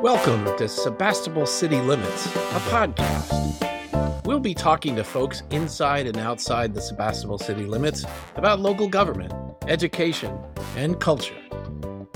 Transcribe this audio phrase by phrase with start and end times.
[0.00, 4.24] Welcome to Sebastopol City Limits, a podcast.
[4.24, 8.04] We'll be talking to folks inside and outside the Sebastopol city limits
[8.36, 9.32] about local government,
[9.68, 10.36] education,
[10.76, 11.40] and culture.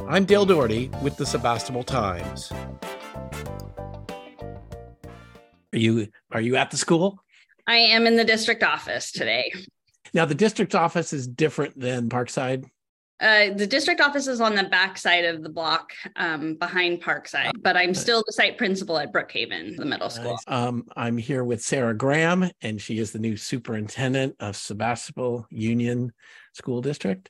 [0.09, 2.51] I'm Dale Dougherty with the Sebastopol Times.
[5.73, 7.23] Are you are you at the school?
[7.67, 9.53] I am in the district office today.
[10.13, 12.65] Now the district office is different than Parkside.
[13.21, 17.51] Uh, the district office is on the back side of the block um, behind Parkside,
[17.63, 20.39] but I'm still the site principal at Brookhaven, the middle school.
[20.47, 26.13] Um, I'm here with Sara Gramm, and she is the new superintendent of Sebastopol Union
[26.53, 27.29] School District.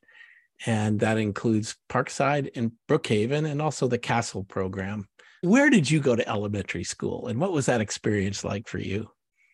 [0.66, 5.08] And that includes Parkside and Brookhaven and also the Castle program.
[5.42, 9.08] Where did you go to elementary school and what was that experience like for you?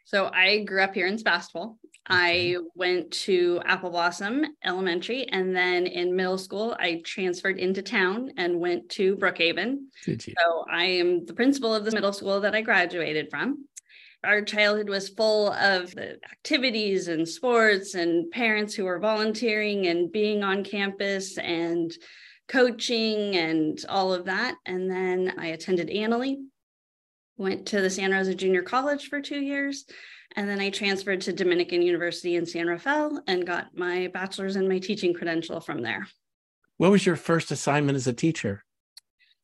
[0.07, 1.79] So I grew up here in Sebastopol.
[2.07, 8.33] I went to Apple Blossom Elementary, and then in middle school, I transferred into town
[8.37, 9.87] and went to Brookhaven.
[10.39, 13.67] So I am the principal of the middle school that I graduated from.
[14.23, 20.43] Our childhood was full of activities and sports, and parents who were volunteering and being
[20.43, 21.91] on campus and
[22.49, 24.57] coaching and all of that.
[24.67, 26.37] And then I attended Analy,
[27.39, 29.87] went to the Santa Rosa Junior College for two years
[30.37, 34.69] and then I transferred to Dominican University in San Rafael and got my bachelor's and
[34.69, 36.09] my teaching credential from there.
[36.77, 38.65] What was your first assignment as a teacher?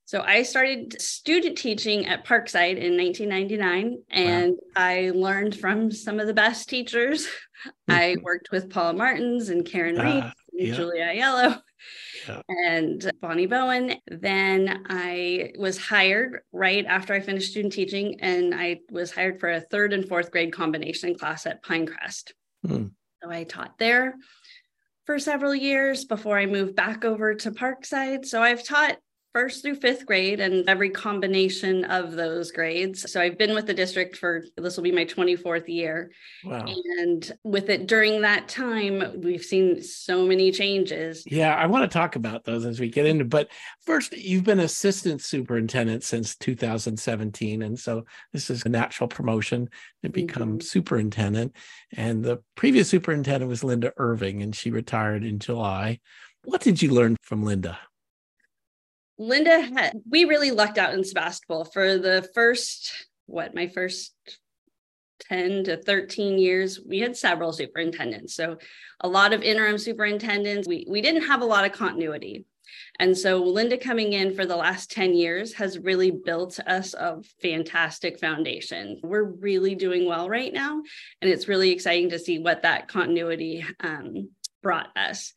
[0.05, 4.57] So I started student teaching at Parkside in 1999, and wow.
[4.75, 7.29] I learned from some of the best teachers.
[7.89, 10.35] I worked with Paula Martins and Karen uh, Reed, and
[10.69, 10.75] yeah.
[10.75, 11.61] Julia Aiello
[12.29, 12.43] yeah.
[12.49, 13.95] and Bonnie Bowen.
[14.07, 19.51] Then I was hired right after I finished student teaching, and I was hired for
[19.51, 22.33] a third and fourth grade combination class at Pinecrest.
[22.67, 22.87] Hmm.
[23.23, 24.15] So I taught there
[25.05, 28.25] for several years before I moved back over to Parkside.
[28.25, 28.97] So I've taught
[29.33, 33.11] first through fifth grade and every combination of those grades.
[33.11, 36.11] So I've been with the district for this will be my 24th year.
[36.45, 36.67] Wow.
[36.99, 41.23] And with it during that time, we've seen so many changes.
[41.27, 43.25] Yeah, I want to talk about those as we get into.
[43.25, 43.49] But
[43.83, 47.63] first, you've been assistant superintendent since 2017.
[47.63, 49.69] And so this is a natural promotion
[50.03, 50.61] to become mm-hmm.
[50.61, 51.55] superintendent.
[51.93, 56.01] And the previous superintendent was Linda Irving, and she retired in July.
[56.45, 57.79] What did you learn from Linda?
[59.21, 64.15] Linda had, we really lucked out in Sebastopol for the first, what, my first
[65.29, 68.35] 10 to 13 years, we had several superintendents.
[68.35, 68.57] So
[69.01, 70.67] a lot of interim superintendents.
[70.67, 72.47] We, we didn't have a lot of continuity.
[72.99, 77.21] And so Linda coming in for the last 10 years has really built us a
[77.43, 79.01] fantastic foundation.
[79.03, 80.81] We're really doing well right now.
[81.21, 84.31] And it's really exciting to see what that continuity um,
[84.63, 85.35] brought us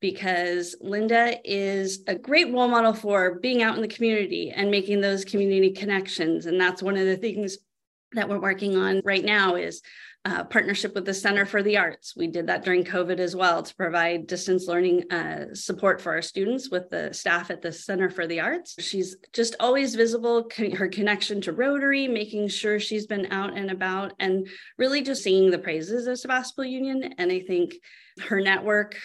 [0.00, 5.00] because Linda is a great role model for being out in the community and making
[5.00, 6.46] those community connections.
[6.46, 7.58] And that's one of the things
[8.12, 9.82] that we're working on right now is
[10.24, 12.14] uh, partnership with the Center for the Arts.
[12.16, 16.22] We did that during COVID as well to provide distance learning uh, support for our
[16.22, 18.74] students with the staff at the Center for the Arts.
[18.78, 24.12] She's just always visible, her connection to Rotary, making sure she's been out and about
[24.18, 27.14] and really just singing the praises of Sebastopol Union.
[27.16, 27.76] And I think
[28.20, 28.96] her network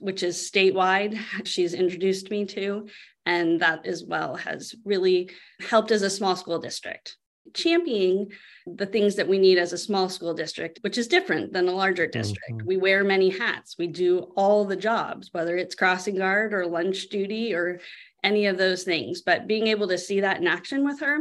[0.00, 2.88] which is statewide, she's introduced me to.
[3.24, 5.30] And that as well has really
[5.60, 7.16] helped as a small school district.
[7.54, 8.30] Championing
[8.66, 11.72] the things that we need as a small school district, which is different than a
[11.72, 12.58] larger district.
[12.58, 12.66] Mm-hmm.
[12.66, 17.08] We wear many hats, we do all the jobs, whether it's crossing guard or lunch
[17.08, 17.80] duty or
[18.24, 19.22] any of those things.
[19.22, 21.18] But being able to see that in action with her,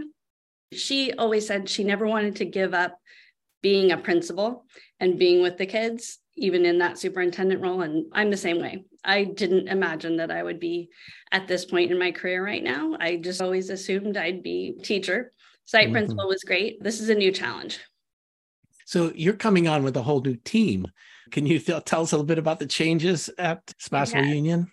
[0.71, 2.97] she always said she never wanted to give up
[3.61, 4.65] being a principal
[4.99, 7.81] and being with the kids even in that superintendent role.
[7.81, 8.85] And I'm the same way.
[9.03, 10.89] I didn't imagine that I would be
[11.31, 12.95] at this point in my career right now.
[12.99, 15.33] I just always assumed I'd be teacher.
[15.65, 15.93] Site mm-hmm.
[15.93, 16.81] principal was great.
[16.83, 17.79] This is a new challenge.
[18.85, 20.87] So you're coming on with a whole new team.
[21.31, 24.33] Can you th- tell us a little bit about the changes at Sebastopol yeah.
[24.33, 24.71] Union?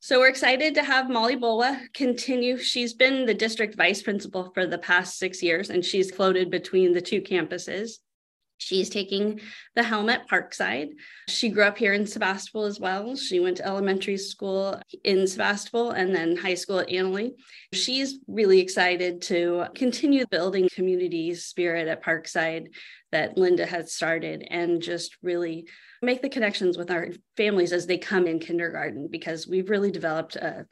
[0.00, 2.56] So we're excited to have Molly Bulwa continue.
[2.56, 6.94] She's been the district vice principal for the past six years, and she's floated between
[6.94, 7.98] the two campuses.
[8.60, 9.40] She's taking
[9.74, 10.90] the helm at Parkside.
[11.28, 13.16] She grew up here in Sebastopol as well.
[13.16, 17.32] She went to elementary school in Sebastopol and then high school at Analy.
[17.72, 22.66] She's really excited to continue building community spirit at Parkside
[23.12, 25.66] that Linda had started and just really
[26.02, 27.08] make the connections with our
[27.38, 30.66] families as they come in kindergarten because we've really developed a,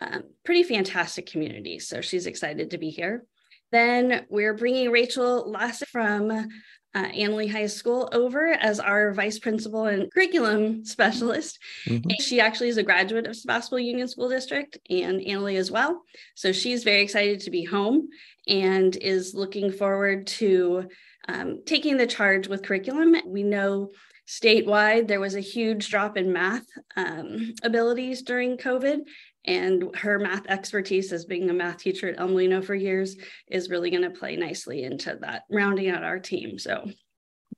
[0.00, 1.78] a pretty fantastic community.
[1.78, 3.24] So she's excited to be here.
[3.70, 6.48] Then we're bringing Rachel Lass from
[6.94, 11.58] uh, Analy High School over as our vice principal and curriculum specialist.
[11.86, 12.10] Mm-hmm.
[12.20, 16.02] She actually is a graduate of Sebastopol Union School District and Analy as well.
[16.34, 18.08] So she's very excited to be home
[18.46, 20.88] and is looking forward to
[21.28, 23.16] um, taking the charge with curriculum.
[23.26, 23.92] We know
[24.28, 26.64] statewide there was a huge drop in math
[26.96, 29.00] um, abilities during COVID.
[29.44, 33.16] And her math expertise as being a math teacher at El Molino for years
[33.50, 36.58] is really going to play nicely into that, rounding out our team.
[36.58, 36.88] So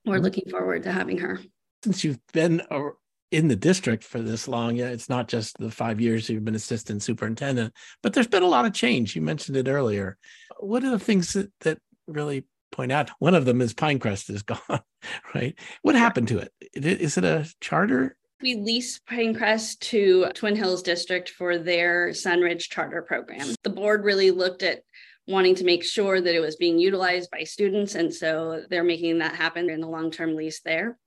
[0.04, 0.24] we're mm-hmm.
[0.24, 1.40] looking forward to having her.
[1.82, 2.62] Since you've been
[3.30, 6.54] in the district for this long, yeah, it's not just the five years you've been
[6.54, 9.14] assistant superintendent, but there's been a lot of change.
[9.14, 10.16] You mentioned it earlier.
[10.60, 13.10] What are the things that, that really point out.
[13.18, 14.80] One of them is Pinecrest is gone,
[15.34, 15.58] right?
[15.82, 16.52] What happened to it?
[16.74, 18.16] Is it a charter?
[18.42, 23.54] We lease Pinecrest to Twin Hills District for their Sunridge charter program.
[23.62, 24.82] The board really looked at
[25.26, 27.94] wanting to make sure that it was being utilized by students.
[27.94, 30.98] And so they're making that happen in the long term lease there.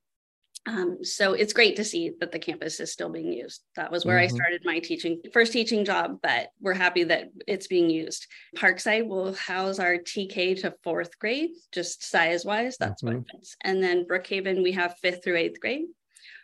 [0.66, 3.62] Um, so it's great to see that the campus is still being used.
[3.78, 4.34] That was where mm-hmm.
[4.34, 8.28] I started my teaching first teaching job, but we're happy that it's being used.
[8.58, 12.76] Parkside will house our TK to fourth grade, just size wise.
[12.78, 13.20] That's mm-hmm.
[13.20, 13.56] what fits.
[13.64, 15.86] And then Brookhaven, we have fifth through eighth grade.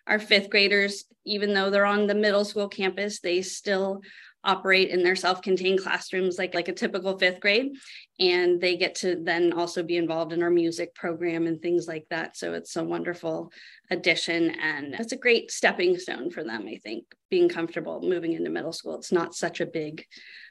[0.07, 4.01] Our fifth graders, even though they're on the middle school campus, they still
[4.45, 7.71] operate in their self-contained classrooms like like a typical fifth grade.
[8.19, 12.05] And they get to then also be involved in our music program and things like
[12.09, 12.35] that.
[12.35, 13.51] So it's a wonderful
[13.89, 18.49] addition and it's a great stepping stone for them i think being comfortable moving into
[18.49, 18.95] middle school.
[18.95, 20.05] It's not such a big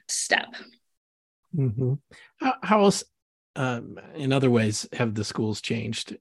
[0.07, 0.55] step.
[1.55, 1.93] Mm-hmm.
[2.37, 3.03] how, how else
[3.55, 6.17] um, in other ways have the schools changed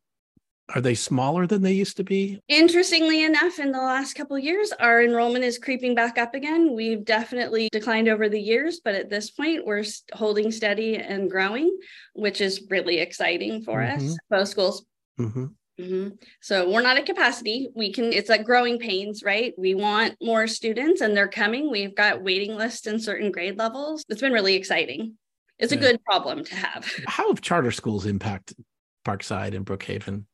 [0.74, 2.40] are they smaller than they used to be?
[2.48, 6.74] Interestingly enough, in the last couple years, our enrollment is creeping back up again.
[6.74, 11.78] We've definitely declined over the years, but at this point, we're holding steady and growing,
[12.14, 14.06] which is really exciting for mm-hmm.
[14.06, 14.16] us.
[14.30, 14.84] Both schools.
[15.20, 15.46] Mm-hmm.
[15.80, 16.08] Mm-hmm.
[16.40, 17.68] So we're not at capacity.
[17.74, 19.54] We can, it's like growing pains, right?
[19.56, 21.70] We want more students and they're coming.
[21.70, 24.04] We've got waiting lists in certain grade levels.
[24.08, 25.14] It's been really exciting.
[25.58, 25.78] It's yeah.
[25.78, 26.90] a good problem to have.
[27.06, 28.58] How have charter schools impacted
[29.04, 30.24] Parkside and Brookhaven?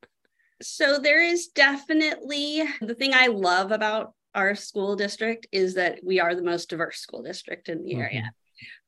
[0.61, 6.21] So there is definitely the thing I love about our school district is that we
[6.21, 8.01] are the most diverse school district in the mm-hmm.
[8.01, 8.33] area.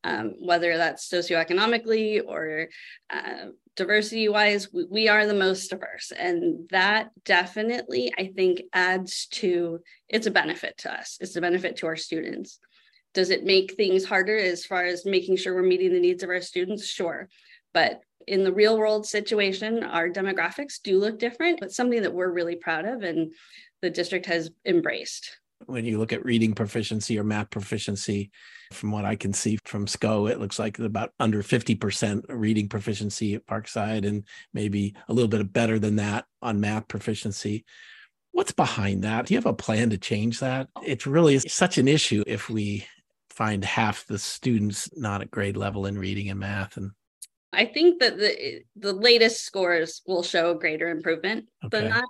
[0.03, 2.67] Um, whether that's socioeconomically or
[3.09, 3.45] uh,
[3.77, 6.11] diversity wise, we, we, are the most diverse.
[6.11, 9.79] And that definitely, I think, adds to
[10.09, 12.59] it's a benefit to us, it's a benefit to our students.
[13.13, 16.29] Does it make things harder as far as making sure we're meeting the needs of
[16.29, 16.85] our students?
[16.85, 17.29] Sure.
[17.73, 22.31] But in the real world situation, our demographics do look different, but something that we're
[22.31, 23.33] really proud of and
[23.81, 25.37] the district has embraced.
[25.65, 28.31] When you look at reading proficiency or math proficiency,
[28.73, 33.35] from what I can see from SCO, it looks like about under 50% reading proficiency
[33.35, 34.23] at Parkside and
[34.53, 37.65] maybe a little bit better than that on math proficiency.
[38.31, 39.25] What's behind that?
[39.25, 40.69] Do you have a plan to change that?
[40.83, 42.85] It's really such an issue if we
[43.29, 46.91] find half the students not at grade level in reading and math and
[47.53, 51.81] I think that the the latest scores will show greater improvement okay.
[51.81, 52.05] than that.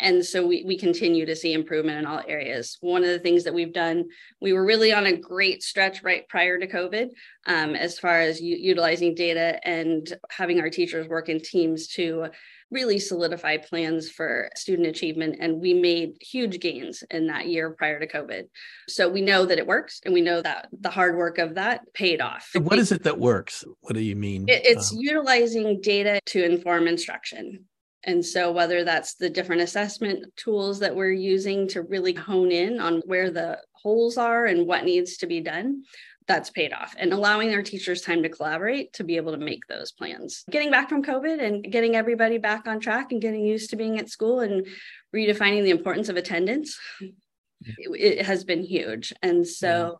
[0.00, 2.78] And so we, we continue to see improvement in all areas.
[2.80, 4.04] One of the things that we've done,
[4.40, 7.08] we were really on a great stretch right prior to COVID
[7.46, 12.28] um, as far as u- utilizing data and having our teachers work in teams to
[12.72, 15.36] really solidify plans for student achievement.
[15.38, 18.44] And we made huge gains in that year prior to COVID.
[18.88, 21.82] So we know that it works and we know that the hard work of that
[21.92, 22.48] paid off.
[22.54, 23.64] What is it that works?
[23.82, 24.46] What do you mean?
[24.48, 27.66] it's um, utilizing data to inform instruction.
[28.04, 32.80] And so, whether that's the different assessment tools that we're using to really hone in
[32.80, 35.84] on where the holes are and what needs to be done,
[36.26, 39.66] that's paid off and allowing our teachers time to collaborate to be able to make
[39.66, 40.44] those plans.
[40.50, 43.98] Getting back from COVID and getting everybody back on track and getting used to being
[43.98, 44.66] at school and
[45.14, 49.12] redefining the importance of attendance, it, it has been huge.
[49.22, 49.96] And so yeah.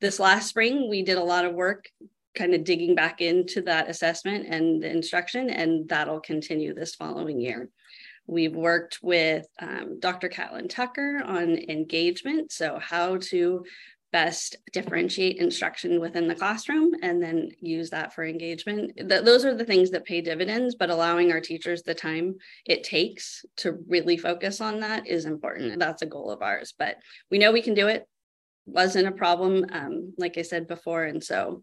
[0.00, 1.86] this last spring, we did a lot of work
[2.38, 7.40] kind of digging back into that assessment and the instruction, and that'll continue this following
[7.40, 7.68] year.
[8.26, 10.28] We've worked with um, Dr.
[10.28, 12.52] Catlin Tucker on engagement.
[12.52, 13.64] So, how to
[14.12, 18.96] best differentiate instruction within the classroom and then use that for engagement.
[18.96, 22.84] Th- those are the things that pay dividends, but allowing our teachers the time it
[22.84, 25.78] takes to really focus on that is important.
[25.78, 26.96] That's a goal of ours, but
[27.30, 28.06] we know we can do it.
[28.66, 31.04] Wasn't a problem, um, like I said before.
[31.04, 31.62] And so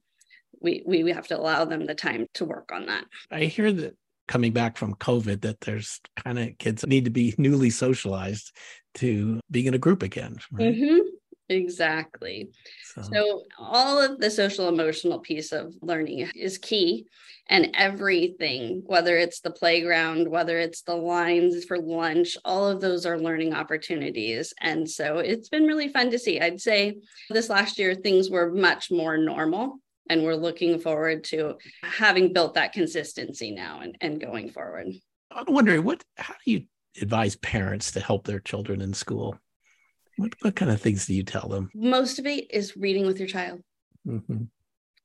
[0.61, 3.05] we, we, we have to allow them the time to work on that.
[3.31, 3.95] I hear that
[4.27, 8.51] coming back from COVID that there's kind of kids need to be newly socialized
[8.95, 10.37] to being in a group again.
[10.51, 10.75] Right?
[10.75, 10.99] Mm-hmm
[11.49, 12.49] Exactly.
[12.83, 13.01] So.
[13.01, 13.43] so.
[13.59, 17.05] all of the social emotional piece of learning is key.
[17.47, 23.05] And everything, whether it's the playground, whether it's the lines for lunch, all of those
[23.05, 24.51] are learning opportunities.
[24.59, 26.39] And so it's been really fun to see.
[26.39, 26.97] I'd say
[27.29, 29.79] this last year, things were much more normal.
[30.09, 34.87] And we're looking forward to having built that consistency now and, and going forward.
[35.31, 36.63] I'm wondering what how do you
[37.01, 39.37] advise parents to help their children in school?
[40.17, 41.69] What, what kind of things do you tell them?
[41.73, 43.61] Most of it is reading with your child.
[44.07, 44.43] Mm-hmm.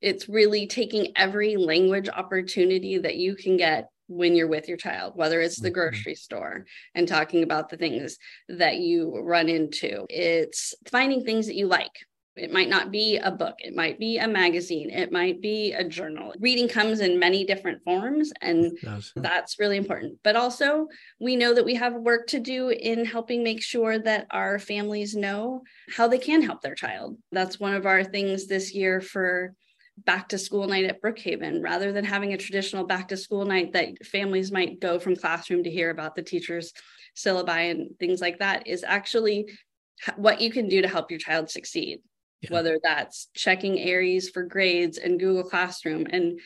[0.01, 5.13] It's really taking every language opportunity that you can get when you're with your child,
[5.15, 5.75] whether it's the mm-hmm.
[5.75, 6.65] grocery store
[6.95, 10.07] and talking about the things that you run into.
[10.09, 11.93] It's finding things that you like.
[12.37, 15.83] It might not be a book, it might be a magazine, it might be a
[15.83, 16.33] journal.
[16.39, 18.79] Reading comes in many different forms, and
[19.17, 20.19] that's really important.
[20.23, 20.87] But also,
[21.21, 25.17] we know that we have work to do in helping make sure that our families
[25.17, 25.63] know
[25.95, 27.19] how they can help their child.
[27.33, 29.55] That's one of our things this year for
[30.05, 33.73] back to school night at Brookhaven rather than having a traditional back to school night
[33.73, 36.73] that families might go from classroom to hear about the teachers
[37.17, 39.47] syllabi and things like that is actually
[40.17, 42.01] what you can do to help your child succeed
[42.43, 42.53] yeah.
[42.53, 46.41] whether that's checking Aeries for grades and Google Classroom and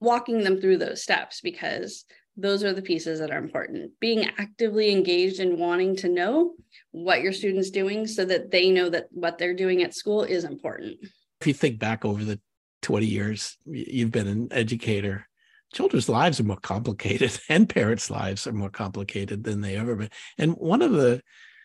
[0.00, 2.04] walking them through those steps because
[2.36, 3.92] those are the pieces that are important.
[4.00, 6.54] Being actively engaged and wanting to know
[6.90, 10.44] what your students doing so that they know that what they're doing at school is
[10.44, 10.98] important.
[11.40, 12.40] If you think back over the
[12.82, 15.26] 20 years you've been an educator,
[15.72, 20.10] children's lives are more complicated and parents' lives are more complicated than they ever been.
[20.38, 21.22] And one of the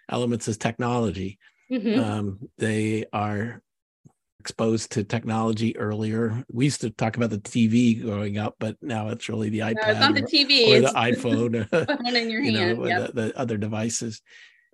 [0.07, 1.39] elements is technology.
[1.71, 1.99] Mm-hmm.
[1.99, 3.61] Um, they are
[4.39, 6.43] exposed to technology earlier.
[6.51, 9.75] We used to talk about the TV growing up, but now it's really the iPad
[9.75, 13.13] no, it's not the TV, or, the iPhone, uh, phone in your hand, know, yep.
[13.13, 14.21] the, the other devices.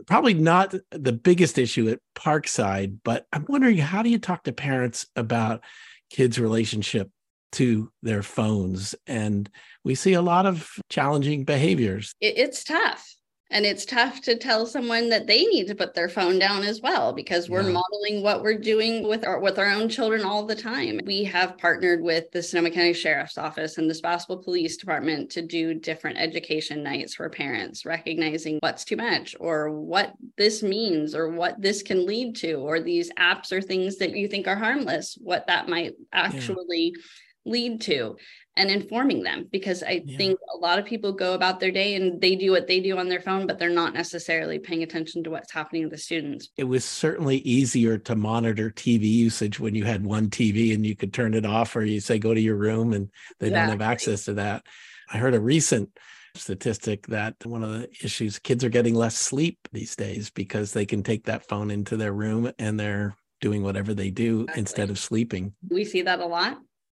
[0.08, 4.52] Probably not the biggest issue at Parkside, but I'm wondering how do you talk to
[4.52, 5.64] parents about
[6.10, 7.10] kids' relationship
[7.54, 8.94] to their phones?
[9.08, 9.50] And
[9.84, 12.14] we see a lot of challenging behaviors.
[12.20, 13.16] It's tough
[13.56, 16.82] and it's tough to tell someone that they need to put their phone down as
[16.82, 17.72] well because we're yeah.
[17.72, 21.00] modeling what we're doing with our with our own children all the time.
[21.06, 25.42] We have partnered with the Sonoma County Sheriff's Office and the Sebastopol Police Department to
[25.42, 31.30] do different education nights for parents, recognizing what's too much or what this means or
[31.30, 35.18] what this can lead to, or these apps or things that you think are harmless,
[35.22, 37.02] what that might actually yeah
[37.46, 38.18] lead to
[38.58, 40.18] and informing them because I yeah.
[40.18, 42.98] think a lot of people go about their day and they do what they do
[42.98, 46.50] on their phone, but they're not necessarily paying attention to what's happening to the students.
[46.58, 50.96] It was certainly easier to monitor TV usage when you had one TV and you
[50.96, 53.10] could turn it off or you say go to your room and
[53.40, 53.72] they exactly.
[53.72, 54.66] don't have access to that.
[55.12, 55.90] I heard a recent
[56.36, 60.86] statistic that one of the issues kids are getting less sleep these days because they
[60.86, 64.60] can take that phone into their room and they're doing whatever they do exactly.
[64.60, 65.54] instead of sleeping.
[65.70, 66.58] We see that a lot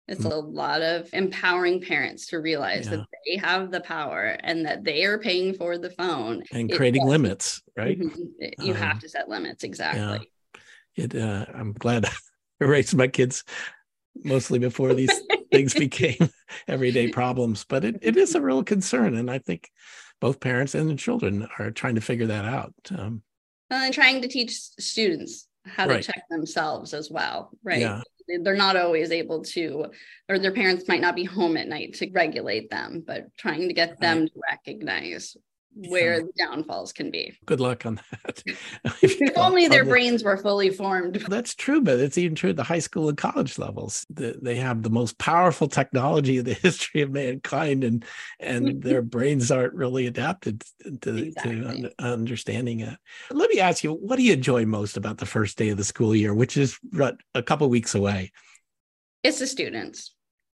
[0.08, 0.32] it's mm.
[0.32, 2.96] a lot of empowering parents to realize yeah.
[2.96, 7.02] that they have the power and that they are paying for the phone and creating
[7.02, 7.98] it, limits, right?
[7.98, 8.62] Mm-hmm.
[8.64, 10.30] You um, have to set limits exactly.
[10.96, 11.04] Yeah.
[11.04, 11.14] It.
[11.14, 12.06] Uh, I'm glad
[12.60, 13.42] I raised my kids
[14.24, 15.20] mostly before these
[15.50, 16.30] things became
[16.68, 19.70] everyday problems, but it, it is a real concern, and I think
[20.20, 22.74] both parents and the children are trying to figure that out.
[22.96, 23.22] Um,
[23.70, 27.80] and trying to teach students how to check themselves as well, right?
[27.80, 29.86] Yeah they're not always able to
[30.28, 33.74] or their parents might not be home at night to regulate them but trying to
[33.74, 35.36] get them to recognize
[35.76, 37.36] where the downfalls can be.
[37.44, 38.42] Good luck on that.
[39.02, 41.16] if only their the, brains were fully formed.
[41.28, 44.06] That's true, but it's even true at the high school and college levels.
[44.10, 48.04] They have the most powerful technology in the history of mankind, and
[48.40, 50.64] and their brains aren't really adapted
[51.02, 51.82] to, exactly.
[51.82, 52.96] to understanding it.
[53.30, 55.84] Let me ask you, what do you enjoy most about the first day of the
[55.84, 56.78] school year, which is
[57.34, 58.32] a couple weeks away?
[59.22, 60.15] It's the students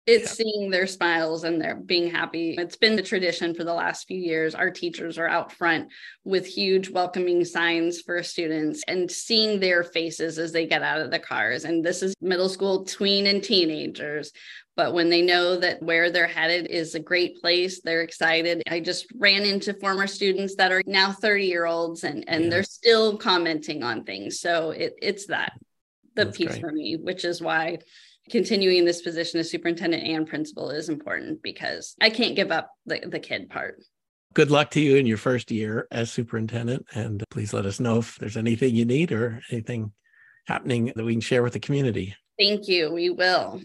[0.09, 0.45] it's yeah.
[0.45, 2.55] seeing their smiles and they're being happy.
[2.57, 4.55] It's been the tradition for the last few years.
[4.55, 5.93] Our teachers are out front
[6.25, 11.11] with huge welcoming signs for students and seeing their faces as they get out of
[11.11, 11.65] the cars.
[11.67, 14.33] And this is middle school, tween, and teenagers.
[14.77, 18.62] But when they know that where they're headed is a great place, they're excited.
[18.67, 22.50] I just ran into former students that are now 30 year olds and, and yeah.
[22.50, 24.41] they're still commenting on things.
[24.41, 25.53] So it, it's that
[26.15, 26.61] the That's piece great.
[26.62, 27.79] for me, which is why
[28.30, 33.00] continuing this position as superintendent and principal is important because I can't give up the,
[33.06, 33.82] the kid part.
[34.35, 36.87] Good luck to you in your first year as superintendent.
[36.94, 39.92] And please let us know if there's anything you need or anything
[40.47, 42.14] happening that we can share with the community.
[42.38, 42.92] Thank you.
[42.92, 43.61] We will.